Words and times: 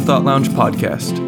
the 0.00 0.06
Thought 0.06 0.24
Lounge 0.24 0.48
podcast. 0.48 1.18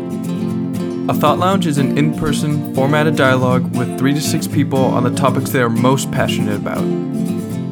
A 1.10 1.12
Thought 1.12 1.38
Lounge 1.38 1.66
is 1.66 1.76
an 1.76 1.98
in 1.98 2.14
person, 2.14 2.74
formatted 2.74 3.16
dialogue 3.16 3.76
with 3.76 3.98
three 3.98 4.14
to 4.14 4.20
six 4.20 4.46
people 4.46 4.78
on 4.78 5.04
the 5.04 5.10
topics 5.10 5.50
they 5.50 5.60
are 5.60 5.68
most 5.68 6.10
passionate 6.10 6.56
about. 6.56 6.82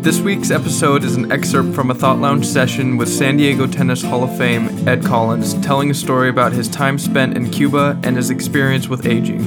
This 0.03 0.21
week's 0.21 0.51
episode 0.51 1.03
is 1.03 1.17
an 1.17 1.33
excerpt 1.33 1.75
from 1.75 1.91
a 1.91 1.95
Thought 1.95 2.19
Lounge 2.19 2.45
session 2.45 2.99
with 2.99 3.09
San 3.09 3.39
Diego 3.39 3.67
Tennis 3.67 4.03
Hall 4.03 4.25
of 4.25 4.37
Fame 4.37 4.87
Ed 4.87 5.03
Collins 5.03 5.55
telling 5.63 5.91
a 5.91 5.95
story 5.95 6.29
about 6.29 6.53
his 6.53 6.69
time 6.69 6.99
spent 6.99 7.35
in 7.35 7.51
Cuba 7.51 7.99
and 8.03 8.17
his 8.17 8.29
experience 8.29 8.89
with 8.89 9.07
aging. 9.07 9.43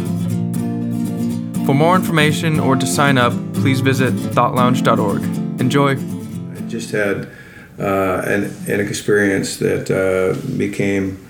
For 1.68 1.76
more 1.76 1.96
information 1.96 2.60
or 2.60 2.76
to 2.76 2.88
sign 2.88 3.20
up, 3.20 3.34
please 3.54 3.80
visit 3.80 4.14
thoughtlounge.org. 4.16 5.22
Enjoy. 5.62 5.92
I 5.92 6.68
just 6.68 6.90
had 6.90 7.30
uh, 7.78 8.24
an, 8.26 8.56
an 8.68 8.80
experience 8.80 9.58
that 9.58 9.92
uh, 9.92 10.58
became 10.58 11.23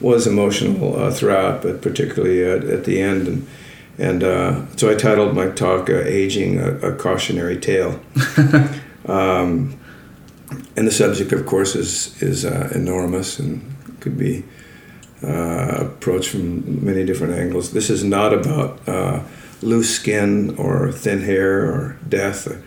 was 0.00 0.26
emotional 0.26 0.96
uh, 0.96 1.10
throughout, 1.10 1.62
but 1.62 1.82
particularly 1.82 2.44
at, 2.44 2.64
at 2.64 2.84
the 2.84 3.00
end. 3.00 3.26
And, 3.26 3.46
and 3.98 4.24
uh, 4.24 4.76
so 4.76 4.90
I 4.90 4.94
titled 4.94 5.34
my 5.34 5.48
talk 5.50 5.90
uh, 5.90 6.02
"Aging: 6.04 6.58
a, 6.58 6.76
a, 6.78 6.94
Cautionary 6.94 7.58
Tale." 7.58 8.00
um, 9.06 9.78
and 10.76 10.86
the 10.86 10.92
subject, 10.92 11.32
of 11.32 11.46
course, 11.46 11.74
is 11.74 12.20
is 12.22 12.44
uh, 12.44 12.70
enormous 12.74 13.38
and 13.38 13.60
could 14.00 14.16
be 14.16 14.44
approached 15.20 16.30
from 16.30 16.84
many 16.84 17.04
different 17.04 17.34
angles. 17.34 17.72
This 17.72 17.90
is 17.90 18.04
not 18.04 18.32
about 18.32 18.78
loose 19.62 19.94
skin 19.94 20.54
or 20.56 20.92
thin 20.92 21.22
hair 21.22 21.64
or 21.64 21.98
death 22.08 22.46
or, 22.46 22.62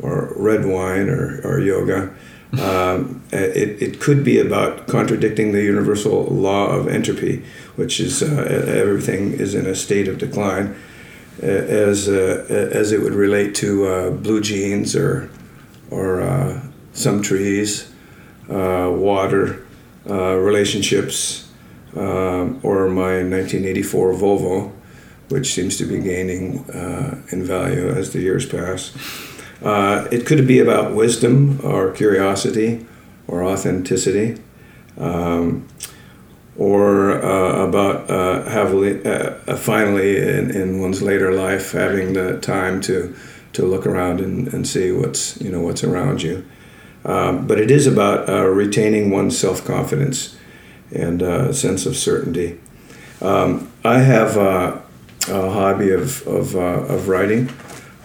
or 0.00 0.32
red 0.36 0.64
wine 0.64 1.08
or, 1.08 1.40
or 1.44 1.60
yoga. 1.60 2.14
Um, 2.56 3.22
it, 3.30 3.82
it 3.82 4.00
could 4.00 4.24
be 4.24 4.38
about 4.38 4.86
contradicting 4.86 5.52
the 5.52 5.62
universal 5.62 6.24
law 6.24 6.68
of 6.68 6.88
entropy, 6.88 7.44
which 7.76 8.00
is 8.00 8.22
uh, 8.22 8.26
everything 8.68 9.32
is 9.32 9.54
in 9.54 9.66
a 9.66 9.74
state 9.74 10.08
of 10.08 10.16
decline, 10.16 10.74
as, 11.42 12.08
uh, 12.08 12.46
as 12.48 12.90
it 12.90 13.02
would 13.02 13.12
relate 13.12 13.54
to 13.56 13.86
uh, 13.86 14.10
blue 14.10 14.40
jeans 14.40 14.96
or, 14.96 15.30
or 15.90 16.22
uh, 16.22 16.62
some 16.92 17.22
trees, 17.22 17.92
uh, 18.48 18.90
water, 18.90 19.64
relationships, 20.06 21.50
um, 21.96 22.58
or 22.62 22.88
my 22.88 23.22
1984 23.22 24.12
Volvo, 24.14 24.72
which 25.28 25.52
seems 25.52 25.76
to 25.76 25.84
be 25.84 26.00
gaining 26.00 26.64
in 27.30 27.44
value 27.44 27.90
as 27.90 28.14
the 28.14 28.20
years 28.20 28.46
pass. 28.46 28.94
Uh, 29.62 30.06
it 30.12 30.24
could 30.24 30.46
be 30.46 30.60
about 30.60 30.94
wisdom 30.94 31.60
or 31.64 31.90
curiosity 31.90 32.86
or 33.26 33.44
authenticity, 33.44 34.40
um, 34.96 35.66
or 36.56 37.12
uh, 37.22 37.66
about 37.66 38.10
uh, 38.10 38.42
uh, 39.46 39.56
finally 39.56 40.16
in, 40.16 40.50
in 40.50 40.80
one's 40.80 41.02
later 41.02 41.32
life 41.32 41.72
having 41.72 42.14
the 42.14 42.38
time 42.40 42.80
to, 42.80 43.14
to 43.52 43.64
look 43.64 43.86
around 43.86 44.20
and, 44.20 44.52
and 44.52 44.66
see 44.66 44.90
what's, 44.90 45.40
you 45.40 45.50
know, 45.50 45.60
what's 45.60 45.84
around 45.84 46.22
you. 46.22 46.44
Um, 47.04 47.46
but 47.46 47.60
it 47.60 47.70
is 47.70 47.86
about 47.86 48.28
uh, 48.28 48.46
retaining 48.46 49.10
one's 49.10 49.38
self 49.38 49.64
confidence 49.64 50.36
and 50.92 51.22
a 51.22 51.52
sense 51.52 51.86
of 51.86 51.96
certainty. 51.96 52.58
Um, 53.20 53.70
I 53.84 53.98
have 53.98 54.36
a 54.36 54.82
hobby 55.28 55.90
of, 55.90 56.26
of, 56.26 56.56
of 56.56 57.08
writing. 57.08 57.50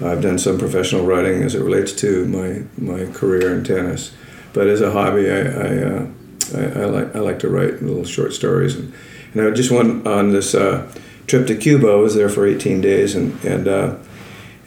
I've 0.02 0.22
done 0.22 0.38
some 0.38 0.58
professional 0.58 1.06
writing 1.06 1.44
as 1.44 1.56
it 1.56 1.62
relates 1.62 1.94
to 1.94 2.26
my, 2.26 2.64
my 2.78 3.12
career 3.12 3.56
in 3.56 3.64
tennis. 3.64 4.14
But 4.54 4.68
as 4.68 4.82
a 4.82 4.92
hobby, 4.92 5.30
I, 5.30 5.40
I, 5.40 5.78
uh, 5.84 6.08
I, 6.56 6.82
I, 6.82 6.86
like, 6.86 7.16
I 7.16 7.20
like 7.20 7.40
to 7.40 7.50
write 7.50 7.82
little 7.82 8.06
short 8.06 8.34
stories. 8.34 8.76
And, 8.76 8.94
and 9.34 9.48
I 9.48 9.52
just 9.52 9.72
went 9.72 10.08
on 10.08 10.32
this 10.32 10.54
uh, 10.56 10.92
trip 11.28 11.48
to 11.48 11.56
Cuba. 11.56 11.92
I 11.92 11.96
was 11.96 12.16
there 12.16 12.30
for 12.30 12.46
18 12.46 12.82
days, 12.82 13.16
and, 13.16 13.44
and, 13.44 13.68
uh, 13.68 13.98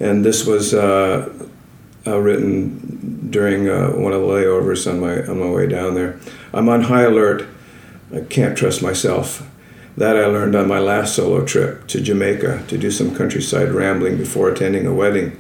and 0.01 0.25
this 0.25 0.47
was 0.47 0.75
uh, 0.75 1.33
uh, 2.07 2.19
written 2.19 3.31
during 3.31 3.69
uh, 3.69 3.91
one 3.91 4.13
of 4.13 4.21
the 4.21 4.27
layovers 4.27 4.91
on 4.91 5.01
my, 5.01 5.23
on 5.27 5.41
my 5.41 5.51
way 5.51 5.67
down 5.67 5.95
there. 5.95 6.19
I'm 6.53 6.69
on 6.69 6.83
high 6.83 7.03
alert. 7.03 7.47
I 8.15 8.21
can't 8.21 8.57
trust 8.57 8.83
myself. 8.83 9.49
That 9.97 10.17
I 10.17 10.27
learned 10.27 10.55
on 10.55 10.69
my 10.69 10.79
last 10.79 11.17
solo 11.17 11.45
trip 11.45 11.87
to 11.89 12.03
Jamaica 12.03 12.65
to 12.69 12.77
do 12.77 12.91
some 12.91 13.15
countryside 13.17 13.71
rambling 13.71 14.19
before 14.19 14.51
attending 14.51 14.87
a 14.87 14.93
wedding. 14.93 15.39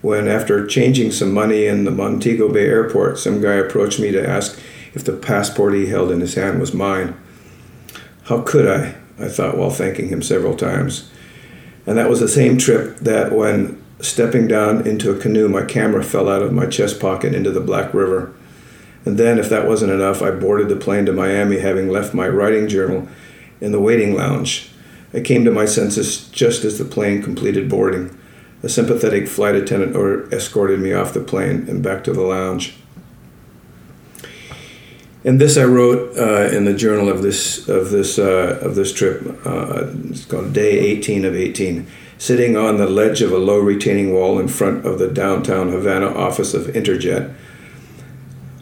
When, 0.00 0.28
after 0.28 0.66
changing 0.66 1.12
some 1.12 1.34
money 1.34 1.66
in 1.66 1.84
the 1.84 1.90
Montego 1.90 2.50
Bay 2.50 2.66
airport, 2.66 3.18
some 3.18 3.42
guy 3.42 3.54
approached 3.54 4.00
me 4.00 4.10
to 4.12 4.26
ask 4.26 4.58
if 4.94 5.04
the 5.04 5.12
passport 5.12 5.74
he 5.74 5.86
held 5.86 6.10
in 6.10 6.20
his 6.20 6.34
hand 6.34 6.58
was 6.58 6.72
mine. 6.72 7.20
How 8.24 8.40
could 8.40 8.66
I? 8.66 8.94
I 9.22 9.28
thought 9.28 9.58
while 9.58 9.70
thanking 9.70 10.08
him 10.08 10.22
several 10.22 10.56
times. 10.56 11.10
And 11.86 11.98
that 11.98 12.08
was 12.08 12.20
the 12.20 12.28
same 12.28 12.56
trip 12.56 12.96
that 12.98 13.32
when 13.32 13.82
stepping 14.00 14.46
down 14.46 14.86
into 14.86 15.10
a 15.10 15.18
canoe, 15.18 15.48
my 15.48 15.64
camera 15.64 16.04
fell 16.04 16.28
out 16.30 16.42
of 16.42 16.52
my 16.52 16.66
chest 16.66 17.00
pocket 17.00 17.34
into 17.34 17.50
the 17.50 17.60
Black 17.60 17.92
River. 17.92 18.32
And 19.04 19.18
then, 19.18 19.38
if 19.38 19.48
that 19.48 19.66
wasn't 19.66 19.92
enough, 19.92 20.22
I 20.22 20.30
boarded 20.30 20.68
the 20.68 20.76
plane 20.76 21.06
to 21.06 21.12
Miami, 21.12 21.58
having 21.58 21.88
left 21.88 22.14
my 22.14 22.28
writing 22.28 22.68
journal 22.68 23.08
in 23.60 23.72
the 23.72 23.80
waiting 23.80 24.14
lounge. 24.14 24.70
I 25.12 25.20
came 25.20 25.44
to 25.44 25.50
my 25.50 25.64
senses 25.64 26.28
just 26.28 26.64
as 26.64 26.78
the 26.78 26.84
plane 26.84 27.22
completed 27.22 27.68
boarding. 27.68 28.16
A 28.62 28.68
sympathetic 28.68 29.28
flight 29.28 29.54
attendant 29.54 30.32
escorted 30.32 30.80
me 30.80 30.92
off 30.92 31.14
the 31.14 31.20
plane 31.20 31.66
and 31.68 31.82
back 31.82 32.04
to 32.04 32.12
the 32.12 32.22
lounge. 32.22 32.74
And 35.24 35.40
this 35.40 35.56
I 35.56 35.64
wrote 35.64 36.16
uh, 36.16 36.48
in 36.56 36.64
the 36.64 36.74
journal 36.74 37.08
of 37.08 37.22
this 37.22 37.68
of 37.68 37.90
this 37.90 38.18
uh, 38.18 38.58
of 38.62 38.74
this 38.74 38.92
trip. 38.92 39.22
Uh, 39.44 39.86
it's 40.10 40.24
called 40.24 40.52
Day 40.52 40.78
18 40.78 41.24
of 41.24 41.34
18. 41.34 41.86
Sitting 42.18 42.56
on 42.56 42.78
the 42.78 42.88
ledge 42.88 43.22
of 43.22 43.30
a 43.30 43.38
low 43.38 43.58
retaining 43.58 44.12
wall 44.12 44.38
in 44.38 44.48
front 44.48 44.84
of 44.84 44.98
the 44.98 45.08
downtown 45.08 45.70
Havana 45.70 46.06
office 46.06 46.54
of 46.54 46.66
Interjet. 46.66 47.34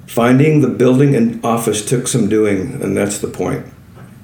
Finding 0.06 0.60
the 0.60 0.68
building 0.68 1.14
and 1.14 1.44
office 1.44 1.84
took 1.84 2.06
some 2.06 2.28
doing, 2.28 2.82
and 2.82 2.96
that's 2.96 3.18
the 3.18 3.28
point. 3.28 3.66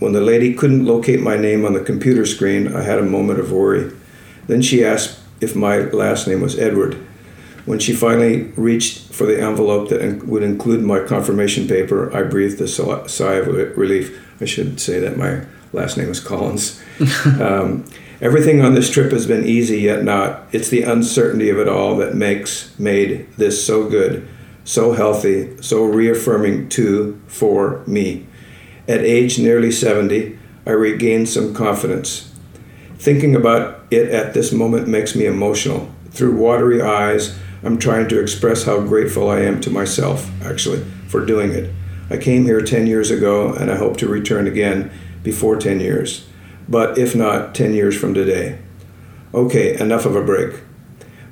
When 0.03 0.15
the 0.15 0.21
lady 0.21 0.53
couldn't 0.53 0.85
locate 0.85 1.21
my 1.21 1.37
name 1.37 1.65
on 1.65 1.75
the 1.75 1.81
computer 1.81 2.27
screen, 2.27 2.75
I 2.75 2.83
had 2.83 2.99
a 2.99 3.05
moment 3.05 3.39
of 3.39 3.53
worry. 3.53 3.93
Then 4.49 4.61
she 4.61 4.85
asked 4.85 5.21
if 5.41 5.55
my 5.55 5.77
last 5.79 6.27
name 6.27 6.41
was 6.41 6.59
Edward. 6.59 6.95
When 7.67 7.79
she 7.79 7.93
finally 7.93 8.43
reached 8.57 9.15
for 9.15 9.27
the 9.27 9.41
envelope 9.41 9.91
that 9.91 10.27
would 10.27 10.43
include 10.43 10.83
my 10.83 10.99
confirmation 11.05 11.69
paper, 11.69 12.13
I 12.13 12.25
breathed 12.25 12.61
a 12.61 12.67
sigh 12.67 13.35
of 13.35 13.47
relief. 13.47 14.21
I 14.41 14.45
should 14.45 14.81
say 14.81 14.99
that 14.99 15.17
my 15.17 15.47
last 15.73 15.97
name 15.97 16.09
is 16.09 16.19
Collins. 16.19 16.83
um, 17.41 17.85
everything 18.21 18.61
on 18.61 18.75
this 18.75 18.91
trip 18.91 19.13
has 19.13 19.29
been 19.29 19.47
easy, 19.47 19.83
yet 19.83 20.03
not. 20.03 20.49
It's 20.51 20.69
the 20.69 20.83
uncertainty 20.83 21.49
of 21.49 21.61
it 21.61 21.69
all 21.69 21.97
that 21.99 22.17
makes 22.17 22.77
made 22.77 23.31
this 23.37 23.65
so 23.65 23.89
good, 23.89 24.29
so 24.65 24.95
healthy, 24.95 25.63
so 25.63 25.85
reaffirming 25.85 26.71
to 26.71 27.21
for 27.29 27.85
me. 27.87 28.27
At 28.89 29.01
age 29.01 29.39
nearly 29.39 29.71
70, 29.71 30.39
I 30.67 30.71
regained 30.71 31.29
some 31.29 31.55
confidence. 31.55 32.33
Thinking 32.97 33.35
about 33.37 33.81
it 33.91 34.11
at 34.11 34.35
this 34.35 34.53
moment 34.53 34.89
makes 34.89 35.15
me 35.15 35.27
emotional. 35.27 35.93
Through 36.11 36.37
watery 36.37 36.83
eyes, 36.83 37.39
I'm 37.63 37.79
trying 37.79 38.09
to 38.09 38.21
express 38.21 38.65
how 38.65 38.81
grateful 38.81 39.31
I 39.31 39.41
am 39.41 39.61
to 39.61 39.71
myself, 39.71 40.31
actually, 40.43 40.85
for 41.07 41.25
doing 41.25 41.53
it. 41.53 41.73
I 42.11 42.17
came 42.17 42.45
here 42.45 42.61
10 42.61 42.87
years 42.87 43.11
ago 43.11 43.53
and 43.55 43.71
I 43.71 43.77
hope 43.77 43.97
to 43.99 44.09
return 44.09 44.47
again 44.47 44.91
before 45.23 45.57
10 45.57 45.81
years, 45.81 46.29
but 46.69 46.99
if 46.99 47.15
not, 47.15 47.55
10 47.55 47.75
years 47.75 47.97
from 47.97 48.15
today. 48.15 48.59
Okay, 49.33 49.79
enough 49.81 50.05
of 50.05 50.17
a 50.17 50.23
break. 50.23 50.61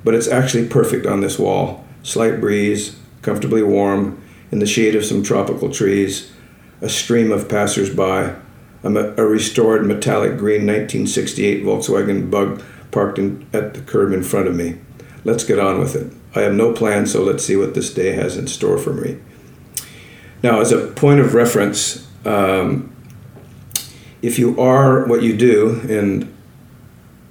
But 0.03 0.15
it's 0.15 0.27
actually 0.27 0.67
perfect 0.69 1.05
on 1.05 1.21
this 1.21 1.37
wall. 1.37 1.85
Slight 2.01 2.39
breeze, 2.39 2.97
comfortably 3.21 3.61
warm, 3.61 4.21
in 4.51 4.59
the 4.59 4.65
shade 4.65 4.95
of 4.95 5.05
some 5.05 5.21
tropical 5.21 5.69
trees, 5.69 6.31
a 6.81 6.89
stream 6.89 7.31
of 7.31 7.47
passersby, 7.47 8.35
a, 8.83 8.89
a 9.17 9.25
restored 9.25 9.85
metallic 9.85 10.37
green 10.37 10.61
1968 10.61 11.63
Volkswagen 11.63 12.29
Bug 12.29 12.61
parked 12.89 13.19
in, 13.19 13.47
at 13.53 13.73
the 13.73 13.81
curb 13.81 14.11
in 14.11 14.23
front 14.23 14.47
of 14.47 14.55
me. 14.55 14.77
Let's 15.23 15.43
get 15.43 15.59
on 15.59 15.79
with 15.79 15.95
it. 15.95 16.11
I 16.35 16.41
have 16.41 16.53
no 16.53 16.73
plan, 16.73 17.05
so 17.05 17.23
let's 17.23 17.45
see 17.45 17.55
what 17.55 17.73
this 17.75 17.93
day 17.93 18.13
has 18.13 18.37
in 18.37 18.47
store 18.47 18.77
for 18.77 18.93
me. 18.93 19.19
Now, 20.41 20.59
as 20.59 20.71
a 20.71 20.87
point 20.87 21.19
of 21.19 21.33
reference, 21.33 22.07
um, 22.25 22.95
if 24.21 24.39
you 24.39 24.59
are 24.59 25.05
what 25.05 25.21
you 25.21 25.35
do, 25.35 25.81
and 25.87 26.33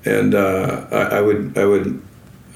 and 0.04 0.34
uh, 0.34 0.86
I, 0.90 1.18
I, 1.18 1.20
would 1.20 1.58
I 1.58 1.64
would 1.64 2.02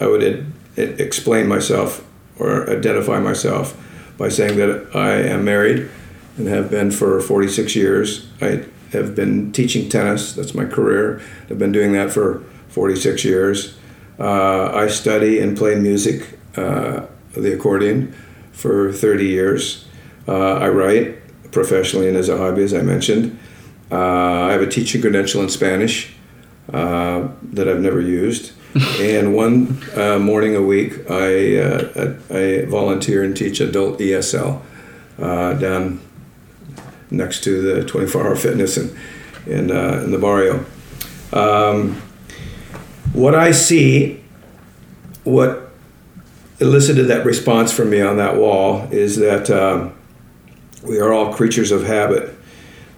I 0.01 0.07
would 0.07 0.23
ed- 0.23 1.01
explain 1.01 1.47
myself 1.47 2.07
or 2.39 2.69
identify 2.71 3.21
myself 3.21 3.77
by 4.17 4.29
saying 4.29 4.57
that 4.59 4.95
I 4.95 5.15
am 5.15 5.45
married 5.45 5.91
and 6.37 6.49
have 6.49 6.71
been 6.71 6.91
for 6.91 7.21
46 7.21 7.77
years. 7.77 8.27
I 8.41 8.65
have 8.91 9.15
been 9.15 9.53
teaching 9.53 9.89
tennis, 9.89 10.33
that's 10.33 10.55
my 10.55 10.65
career. 10.65 11.21
I've 11.51 11.59
been 11.59 11.73
doing 11.73 11.93
that 11.93 12.13
for 12.13 12.45
46 12.69 13.25
years. 13.25 13.77
Uh, 14.19 14.71
I 14.73 14.89
study 14.89 15.41
and 15.41 15.57
play 15.57 15.75
music, 15.75 16.39
uh, 16.57 17.07
the 17.33 17.55
accordion, 17.55 18.15
for 18.53 18.93
30 18.93 19.27
years. 19.27 19.87
Uh, 20.27 20.55
I 20.55 20.69
write 20.69 21.51
professionally 21.53 22.09
and 22.09 22.17
as 22.17 22.29
a 22.29 22.37
hobby, 22.37 22.63
as 22.63 22.73
I 22.75 22.83
mentioned. 22.83 23.39
Uh, 23.91 24.45
I 24.45 24.53
have 24.53 24.63
a 24.63 24.67
teaching 24.67 25.01
credential 25.01 25.43
in 25.43 25.49
Spanish 25.49 26.15
uh, 26.73 27.29
that 27.53 27.69
I've 27.69 27.81
never 27.81 28.01
used. 28.01 28.53
and 29.01 29.35
one 29.37 29.81
uh, 29.95 30.19
morning 30.19 30.57
a 30.57 30.63
week, 30.63 31.09
I, 31.09 31.59
uh, 31.59 32.15
I 32.31 32.65
volunteer 32.65 33.23
and 33.23 33.37
teach 33.37 33.61
adult 33.61 34.01
ESL 34.01 34.61
uh, 35.21 35.55
down 35.55 36.01
next 37.11 37.45
to 37.45 37.63
the 37.63 37.85
24 37.85 38.27
Hour 38.27 38.37
Fitness 38.37 38.77
in, 38.77 38.97
in, 39.47 39.71
uh, 39.71 40.03
in 40.05 40.11
the 40.11 40.19
barrio. 40.19 40.65
Um, 41.33 42.01
what 43.13 43.35
I 43.35 43.53
see, 43.53 44.23
what 45.25 45.71
elicited 46.61 47.09
that 47.09 47.25
response 47.25 47.73
from 47.73 47.91
me 47.91 48.01
on 48.01 48.17
that 48.17 48.37
wall 48.37 48.89
is 48.91 49.17
that 49.17 49.51
um, 49.51 49.95
we 50.83 50.99
are 51.01 51.13
all 51.13 51.33
creatures 51.33 51.71
of 51.71 51.85
habit, 51.85 52.35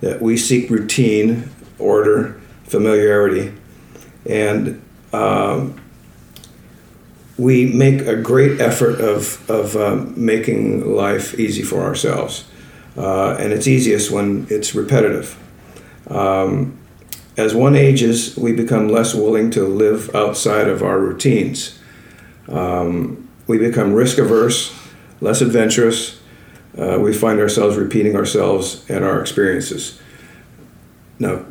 that 0.00 0.20
we 0.20 0.36
seek 0.36 0.70
routine, 0.70 1.50
order, 1.78 2.40
familiarity, 2.64 3.52
and 4.28 4.82
um, 5.12 5.80
we 7.38 7.66
make 7.66 8.02
a 8.02 8.16
great 8.16 8.60
effort 8.60 9.00
of, 9.00 9.48
of 9.50 9.76
um, 9.76 10.12
making 10.16 10.94
life 10.94 11.38
easy 11.38 11.62
for 11.62 11.82
ourselves. 11.82 12.44
Uh, 12.96 13.36
and 13.38 13.52
it's 13.52 13.66
easiest 13.66 14.10
when 14.10 14.46
it's 14.50 14.74
repetitive. 14.74 15.38
Um, 16.08 16.78
as 17.36 17.54
one 17.54 17.76
ages, 17.76 18.36
we 18.36 18.52
become 18.52 18.88
less 18.88 19.14
willing 19.14 19.50
to 19.52 19.64
live 19.66 20.14
outside 20.14 20.68
of 20.68 20.82
our 20.82 20.98
routines. 20.98 21.78
Um, 22.48 23.28
we 23.46 23.58
become 23.58 23.92
risk 23.92 24.18
averse, 24.18 24.74
less 25.20 25.40
adventurous. 25.42 26.20
Uh, 26.78 26.98
we 27.00 27.12
find 27.12 27.38
ourselves 27.38 27.76
repeating 27.76 28.16
ourselves 28.16 28.88
and 28.88 29.04
our 29.04 29.20
experiences. 29.20 30.00
Now, 31.18 31.44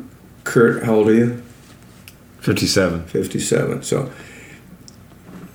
Kurt, 0.44 0.84
how 0.84 0.94
old 0.94 1.08
are 1.08 1.14
you? 1.14 1.42
57. 2.40 3.06
57. 3.06 3.82
So 3.82 4.10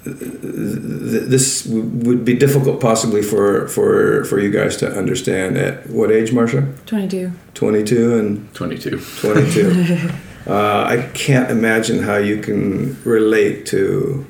this 0.04 1.66
would 1.68 2.26
be 2.26 2.34
difficult 2.34 2.82
possibly 2.82 3.22
for, 3.22 3.68
for, 3.68 4.26
for 4.26 4.40
you 4.40 4.50
guys 4.50 4.76
to 4.78 4.92
understand. 4.92 5.58
At 5.58 5.88
what 5.90 6.12
age, 6.12 6.34
Marcia? 6.34 6.68
22. 6.88 7.32
22 7.54 8.18
and 8.18 8.54
22. 8.56 9.00
22. 9.20 10.10
uh, 10.48 10.84
I 10.84 11.10
can't 11.14 11.52
imagine 11.52 12.04
how 12.04 12.18
you 12.18 12.42
can 12.42 13.02
relate 13.04 13.66
to 13.68 14.26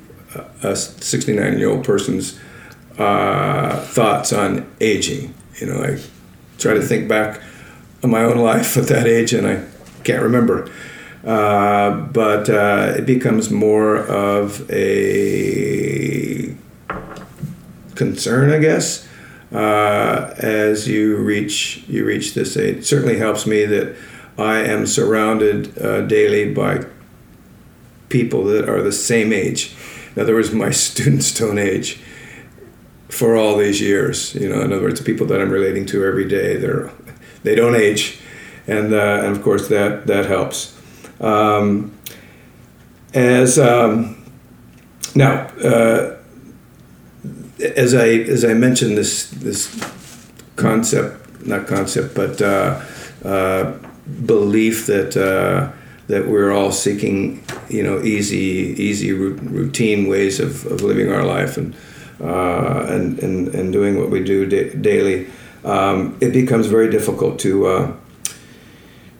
a 0.62 0.76
69 0.76 1.58
year 1.58 1.70
old 1.70 1.84
person's 1.84 2.38
uh, 2.98 3.80
thoughts 3.80 4.32
on 4.32 4.70
aging. 4.80 5.34
You 5.58 5.66
know, 5.68 5.82
I 5.82 5.98
try 6.58 6.74
to 6.74 6.82
think 6.82 7.08
back 7.08 7.40
on 8.02 8.10
my 8.10 8.24
own 8.24 8.38
life 8.38 8.76
at 8.76 8.88
that 8.88 9.06
age 9.06 9.32
and 9.32 9.46
I 9.46 9.64
can't 10.04 10.22
remember. 10.22 10.70
Uh, 11.24 11.90
but 11.90 12.50
uh, 12.50 12.94
it 12.96 13.06
becomes 13.06 13.50
more 13.50 13.98
of 13.98 14.68
a 14.70 16.54
concern, 17.94 18.50
I 18.50 18.58
guess, 18.58 19.06
uh, 19.52 20.34
as 20.38 20.88
you 20.88 21.16
reach 21.16 21.84
you 21.86 22.04
reach 22.04 22.34
this 22.34 22.56
age. 22.56 22.78
It 22.78 22.86
certainly 22.86 23.18
helps 23.18 23.46
me 23.46 23.64
that 23.66 23.96
I 24.36 24.58
am 24.60 24.86
surrounded 24.86 25.78
uh, 25.78 26.02
daily 26.02 26.52
by 26.52 26.86
people 28.08 28.44
that 28.44 28.68
are 28.68 28.82
the 28.82 28.92
same 28.92 29.32
age. 29.32 29.74
In 30.16 30.22
other 30.22 30.34
words, 30.34 30.52
my 30.52 30.70
student 30.86 31.22
stone 31.22 31.58
age 31.58 32.00
for 33.08 33.36
all 33.36 33.56
these 33.56 33.80
years. 33.80 34.34
You 34.34 34.48
know, 34.48 34.60
in 34.62 34.72
other 34.72 34.82
words, 34.82 35.00
people 35.00 35.26
that 35.26 35.40
I'm 35.40 35.50
relating 35.50 35.86
to 35.86 36.04
every 36.04 36.26
day. 36.26 36.56
They're 36.56 36.90
they 37.44 37.54
don't 37.54 37.74
age, 37.74 38.18
and 38.66 38.92
uh, 38.92 39.22
and 39.24 39.36
of 39.36 39.42
course 39.42 39.68
that 39.68 40.06
that 40.06 40.26
helps. 40.26 40.78
Um, 41.22 41.96
as 43.14 43.58
um, 43.58 44.22
now, 45.14 45.46
uh, 45.62 46.16
as 47.60 47.94
I 47.94 48.08
as 48.08 48.44
I 48.44 48.54
mentioned 48.54 48.96
this 48.98 49.30
this 49.30 49.68
concept, 50.56 51.46
not 51.46 51.66
concept, 51.66 52.14
but 52.14 52.40
uh, 52.42 52.80
uh, 53.24 53.72
belief 54.26 54.86
that 54.86 55.16
uh, 55.16 55.70
that 56.08 56.26
we're 56.26 56.52
all 56.52 56.72
seeking, 56.72 57.44
you 57.68 57.82
know, 57.82 58.02
easy 58.02 58.74
easy 58.78 59.12
routine 59.12 60.08
ways 60.08 60.40
of, 60.40 60.66
of 60.66 60.82
living 60.82 61.12
our 61.12 61.24
life 61.24 61.56
and 61.56 61.74
uh, 62.20 62.86
and, 62.88 63.18
and 63.20 63.54
and 63.54 63.72
doing 63.72 63.98
what 63.98 64.10
we 64.10 64.24
do 64.24 64.46
da- 64.46 64.74
daily. 64.74 65.30
Um, 65.64 66.16
it 66.20 66.32
becomes 66.32 66.66
very 66.66 66.90
difficult 66.90 67.38
to 67.40 67.66
uh, 67.66 67.96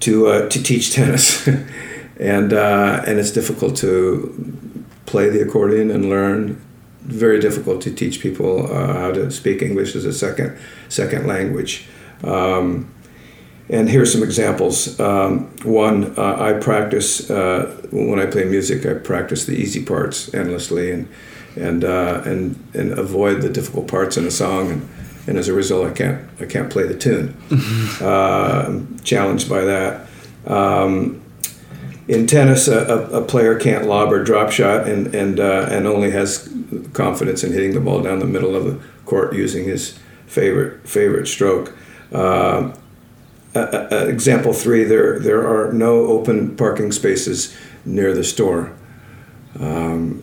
to 0.01 0.49
to 0.49 0.63
teach 0.63 0.93
tennis. 0.93 1.49
and 2.23 2.53
uh, 2.53 3.03
and 3.07 3.19
it's 3.19 3.33
difficult 3.33 3.77
to 3.79 4.85
play 5.07 5.29
the 5.29 5.43
accordion 5.43 5.91
and 5.91 6.09
learn. 6.09 6.61
Very 7.01 7.41
difficult 7.41 7.83
to 7.83 7.93
teach 7.93 8.21
people 8.21 8.73
uh, 8.73 8.93
how 8.93 9.11
to 9.13 9.31
speak 9.33 9.61
English 9.61 9.97
as 9.97 10.05
a 10.05 10.13
second 10.13 10.57
second 10.89 11.27
language. 11.27 11.87
Um, 12.23 12.95
and 13.69 13.89
here's 13.89 14.13
some 14.13 14.23
examples. 14.23 15.01
Um, 15.01 15.51
one, 15.65 16.15
uh, 16.17 16.37
I 16.39 16.53
practice 16.53 17.29
uh, 17.29 17.89
when 17.91 18.21
I 18.21 18.27
play 18.27 18.45
music. 18.45 18.87
I 18.87 18.95
practice 18.95 19.47
the 19.47 19.55
easy 19.55 19.85
parts 19.85 20.33
endlessly 20.33 20.93
and 20.93 21.09
and 21.57 21.85
uh, 21.85 22.23
and 22.25 22.57
and 22.73 22.93
avoid 22.93 23.43
the 23.43 23.49
difficult 23.49 23.89
parts 23.89 24.17
in 24.17 24.25
a 24.27 24.31
song. 24.31 24.71
And, 24.71 24.89
and 25.27 25.39
as 25.39 25.49
a 25.49 25.55
result, 25.55 25.89
I 25.89 25.93
can't 25.93 26.21
I 26.41 26.47
can't 26.47 26.71
play 26.71 26.87
the 26.87 26.97
tune. 26.97 27.37
Uh, 28.01 28.65
I'm 28.67 28.99
challenged 29.01 29.49
by 29.49 29.61
that. 29.65 30.09
Um, 30.47 31.22
in 32.13 32.27
tennis, 32.27 32.69
a, 32.69 33.09
a, 33.11 33.23
player 33.23 33.59
can't 33.59 33.87
lob 33.87 34.13
or 34.13 34.23
drop 34.23 34.51
shot 34.51 34.87
and 34.87 35.15
and 35.15 35.41
uh, 35.41 35.67
and 35.71 35.87
only 35.87 36.11
has 36.11 36.53
confidence 36.93 37.43
in 37.43 37.53
hitting 37.53 37.73
the 37.73 37.81
ball 37.81 38.03
down 38.03 38.19
the 38.19 38.27
middle 38.27 38.55
of 38.55 38.65
the 38.65 38.79
court 39.07 39.35
using 39.35 39.65
his 39.65 39.99
favorite 40.27 40.87
favorite 40.87 41.27
stroke. 41.27 41.75
Uh, 42.13 42.73
example 43.55 44.53
three: 44.53 44.85
there 44.85 45.19
there 45.19 45.47
are 45.47 45.73
no 45.73 46.07
open 46.07 46.55
parking 46.57 46.93
spaces 46.93 47.57
near 47.85 48.13
the 48.13 48.25
store. 48.25 48.73
Um, 49.59 50.23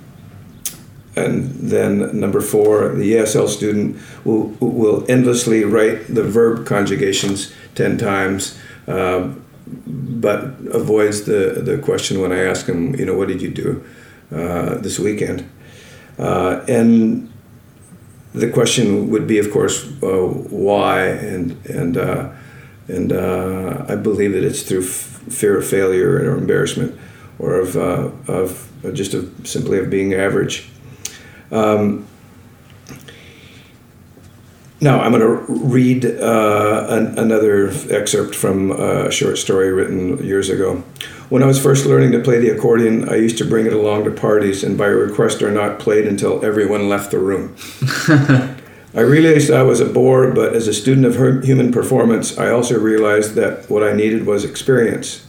and 1.15 1.50
then 1.56 2.19
number 2.19 2.39
four, 2.39 2.89
the 2.89 3.13
ESL 3.13 3.50
student 3.50 3.98
will 4.24 4.50
will 4.60 5.05
endlessly 5.10 5.63
write 5.63 6.13
the 6.13 6.24
verb 6.24 6.67
conjugations 6.67 7.51
ten 7.74 7.98
times. 7.98 8.60
Uh, 8.88 9.34
but 9.88 10.56
avoids 10.72 11.24
the, 11.24 11.62
the 11.64 11.78
question 11.78 12.20
when 12.22 12.32
I 12.32 12.40
ask 12.40 12.66
him, 12.66 12.96
you 12.96 13.06
know, 13.06 13.18
what 13.18 13.28
did 13.28 13.42
you 13.42 13.50
do 13.50 13.84
uh, 14.32 14.76
this 14.76 15.00
weekend? 15.00 15.50
Uh, 16.18 16.64
and 16.68 17.32
the 18.34 18.50
question 18.50 19.10
would 19.10 19.28
be, 19.28 19.40
of 19.40 19.52
course, 19.52 19.88
uh, 20.04 20.28
why? 20.28 21.06
And 21.08 21.66
and 21.66 21.98
uh, 21.98 22.30
and 22.88 23.12
uh, 23.12 23.86
I 23.88 23.96
believe 23.96 24.34
that 24.34 24.44
it's 24.44 24.64
through 24.64 24.84
f- 24.84 25.24
fear 25.30 25.58
of 25.58 25.66
failure 25.66 26.10
or 26.10 26.38
embarrassment, 26.38 27.00
or 27.40 27.60
of 27.60 27.78
uh, 27.78 28.12
of 28.28 28.72
just 28.94 29.14
of 29.14 29.32
simply 29.46 29.80
of 29.80 29.90
being 29.90 30.14
average. 30.14 30.70
Um, 31.52 32.06
now, 34.81 35.01
I'm 35.01 35.12
going 35.12 35.21
to 35.21 35.53
read 35.53 36.05
uh, 36.05 36.86
an, 36.89 37.19
another 37.19 37.69
excerpt 37.89 38.33
from 38.33 38.71
a 38.71 39.12
short 39.12 39.38
story 39.38 39.74
written 39.74 40.24
years 40.24 40.50
ago. 40.50 40.83
When 41.27 41.43
I 41.43 41.48
was 41.48 41.62
first 41.62 41.86
learning 41.86 42.13
to 42.13 42.19
play 42.19 42.39
the 42.39 42.50
accordion, 42.50 43.09
I 43.09 43.15
used 43.15 43.38
to 43.39 43.45
bring 43.45 43.65
it 43.65 43.74
along 43.74 44.05
to 44.05 44.12
parties 44.12 44.63
and, 44.63 44.77
by 44.77 44.86
request 44.86 45.41
or 45.41 45.51
not, 45.51 45.79
played 45.79 46.07
until 46.07 46.43
everyone 46.45 46.88
left 46.88 47.12
the 47.12 47.19
room. 47.19 47.55
I 48.95 49.01
realized 49.01 49.51
I 49.51 49.63
was 49.63 49.81
a 49.81 49.86
bore, 49.86 50.31
but 50.31 50.55
as 50.55 50.67
a 50.67 50.74
student 50.74 51.05
of 51.05 51.43
human 51.43 51.71
performance, 51.71 52.38
I 52.38 52.50
also 52.50 52.79
realized 52.79 53.36
that 53.36 53.69
what 53.69 53.83
I 53.83 53.93
needed 53.93 54.25
was 54.25 54.45
experience. 54.45 55.27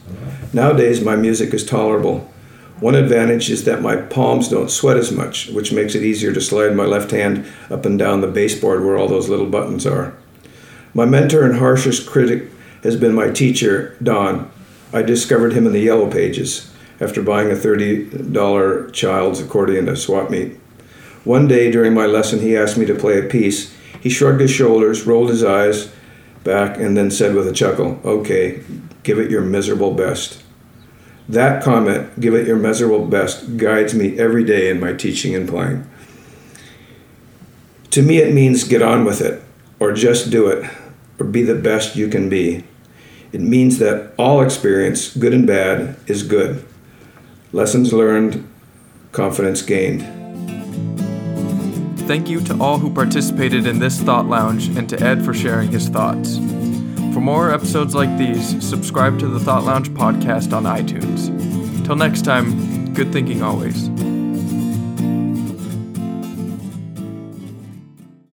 Nowadays, 0.52 1.04
my 1.04 1.16
music 1.16 1.52
is 1.52 1.66
tolerable. 1.66 2.33
One 2.81 2.95
advantage 2.95 3.51
is 3.51 3.65
that 3.65 3.83
my 3.83 3.97
palms 3.97 4.49
don't 4.49 4.71
sweat 4.71 4.97
as 4.97 5.13
much, 5.13 5.49
which 5.49 5.73
makes 5.73 5.95
it 5.95 6.03
easier 6.03 6.33
to 6.33 6.41
slide 6.41 6.75
my 6.75 6.87
left 6.87 7.11
hand 7.11 7.47
up 7.69 7.85
and 7.85 7.99
down 7.99 8.23
the 8.23 8.27
baseboard 8.27 8.83
where 8.83 8.97
all 8.97 9.07
those 9.07 9.29
little 9.29 9.47
buttons 9.47 9.87
are. 9.87 10.15
My 10.95 11.05
mentor 11.05 11.45
and 11.45 11.59
harshest 11.59 12.09
critic 12.09 12.51
has 12.83 12.97
been 12.97 13.15
my 13.15 13.31
teacher, 13.31 13.97
Don. 14.03 14.51
I 14.95 15.03
discovered 15.03 15.53
him 15.53 15.67
in 15.67 15.73
the 15.73 15.81
Yellow 15.81 16.11
Pages 16.11 16.73
after 17.01 17.23
buying 17.23 17.51
a 17.51 17.55
$30 17.55 18.93
child's 18.95 19.41
accordion 19.41 19.89
at 19.89 19.99
swap 19.99 20.31
meet. 20.31 20.59
One 21.25 21.47
day 21.47 21.71
during 21.71 21.93
my 21.93 22.07
lesson, 22.07 22.41
he 22.41 22.57
asked 22.57 22.79
me 22.79 22.87
to 22.87 22.95
play 22.95 23.19
a 23.19 23.29
piece. 23.29 23.75
He 24.01 24.09
shrugged 24.09 24.41
his 24.41 24.51
shoulders, 24.51 25.07
rolled 25.07 25.29
his 25.29 25.45
eyes 25.45 25.93
back, 26.45 26.79
and 26.79 26.97
then 26.97 27.11
said 27.11 27.35
with 27.35 27.47
a 27.47 27.53
chuckle, 27.53 28.01
Okay, 28.07 28.63
give 29.03 29.19
it 29.19 29.31
your 29.31 29.43
miserable 29.43 29.93
best. 29.93 30.43
That 31.31 31.63
comment, 31.63 32.19
give 32.19 32.35
it 32.35 32.49
your 32.49 32.57
measurable 32.57 33.07
best, 33.07 33.57
guides 33.57 33.95
me 33.95 34.19
every 34.19 34.43
day 34.43 34.69
in 34.69 34.81
my 34.81 34.93
teaching 34.93 35.33
and 35.33 35.49
playing. 35.49 35.89
To 37.93 38.03
me, 38.03 38.19
it 38.19 38.35
means 38.35 38.65
get 38.65 38.83
on 38.83 39.05
with 39.05 39.21
it, 39.21 39.41
or 39.79 39.93
just 39.93 40.33
do 40.33 40.49
it, 40.49 40.69
or 41.21 41.27
be 41.27 41.45
the 41.45 41.55
best 41.55 41.95
you 41.95 42.09
can 42.09 42.29
be. 42.29 42.65
It 43.31 43.41
means 43.41 43.79
that 43.79 44.13
all 44.19 44.43
experience, 44.43 45.17
good 45.17 45.33
and 45.33 45.47
bad, 45.47 45.95
is 46.09 46.25
good. 46.25 46.67
Lessons 47.53 47.93
learned, 47.93 48.49
confidence 49.13 49.63
gained. 49.63 50.03
Thank 52.09 52.29
you 52.29 52.41
to 52.41 52.61
all 52.61 52.79
who 52.79 52.93
participated 52.93 53.69
in 53.69 53.79
this 53.79 54.01
Thought 54.01 54.27
Lounge 54.27 54.67
and 54.77 54.89
to 54.89 55.01
Ed 55.01 55.25
for 55.25 55.33
sharing 55.33 55.71
his 55.71 55.89
thoughts. 55.89 56.39
For 57.12 57.21
more 57.21 57.50
episodes 57.52 57.95
like 57.95 58.17
these, 58.19 58.64
subscribe 58.64 59.19
to 59.19 59.26
the 59.26 59.40
Thought 59.40 59.64
Lounge 59.64 59.90
podcast 59.90 60.52
on 60.57 60.62
iTunes. 60.62 61.85
Till 61.85 61.97
next 61.97 62.23
time, 62.25 62.95
good 62.95 63.12
thinking 63.12 63.43
always. 63.43 63.88